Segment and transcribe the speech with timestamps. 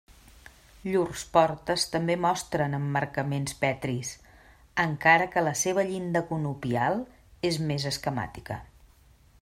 [0.85, 4.13] Llurs portes també mostren emmarcaments petris,
[4.85, 7.03] encara que la seva llinda conopial
[7.51, 8.59] és més esquemàtica.